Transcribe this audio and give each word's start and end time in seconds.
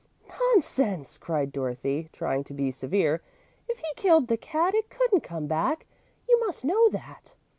"Nonsense!" 0.27 1.19
cried 1.19 1.51
Dorothy, 1.51 2.09
trying 2.11 2.43
to 2.45 2.55
be 2.55 2.71
severe. 2.71 3.21
"If 3.69 3.77
he 3.77 3.85
killed 3.95 4.29
the 4.29 4.35
cat, 4.37 4.73
it 4.73 4.89
couldn't 4.89 5.21
come 5.21 5.45
back 5.45 5.85
you 6.27 6.39
must 6.39 6.65
know 6.65 6.89
that." 6.89 7.35